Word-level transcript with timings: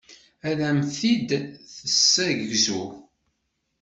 Ad 0.49 0.59
am-t-id-tessegzu. 0.69 2.83